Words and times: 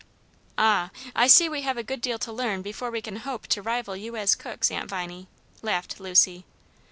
"Ah, 0.57 0.89
I 1.15 1.27
see 1.27 1.47
we 1.47 1.61
have 1.61 1.77
a 1.77 1.83
good 1.83 2.01
deal 2.01 2.17
to 2.17 2.31
learn 2.33 2.63
before 2.63 2.89
we 2.89 3.03
can 3.03 3.17
hope 3.17 3.45
to 3.45 3.61
rival 3.61 3.95
you 3.95 4.15
as 4.15 4.33
cooks, 4.33 4.71
Aunt 4.71 4.89
Viney," 4.89 5.27
laughed 5.61 5.99
Lucy. 5.99 6.43